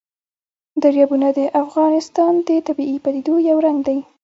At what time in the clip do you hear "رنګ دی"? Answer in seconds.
3.65-3.99